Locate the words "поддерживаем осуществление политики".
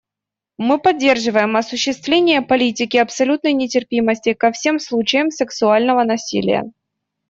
0.79-2.97